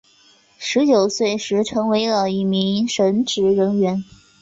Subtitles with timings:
[0.57, 4.03] 十九岁时成为了一名神职人员。